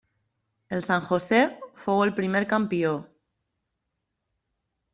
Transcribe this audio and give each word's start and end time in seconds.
El 0.77 0.79
San 0.87 1.03
José 1.09 1.41
fou 1.83 2.01
el 2.07 2.13
primer 2.21 2.43
campió. 2.55 2.97